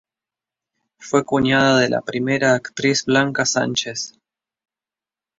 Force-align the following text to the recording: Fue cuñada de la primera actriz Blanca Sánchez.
Fue 0.97 1.23
cuñada 1.25 1.77
de 1.77 1.87
la 1.87 2.01
primera 2.01 2.55
actriz 2.55 3.05
Blanca 3.05 3.45
Sánchez. 3.45 4.19